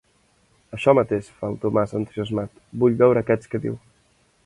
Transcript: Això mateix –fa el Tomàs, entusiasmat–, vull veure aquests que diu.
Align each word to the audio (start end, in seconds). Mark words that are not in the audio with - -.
Això 0.77 0.95
mateix 0.99 1.29
–fa 1.35 1.51
el 1.53 1.59
Tomàs, 1.67 1.95
entusiasmat–, 2.01 2.67
vull 2.85 3.01
veure 3.05 3.25
aquests 3.27 3.53
que 3.53 3.67
diu. 3.69 3.81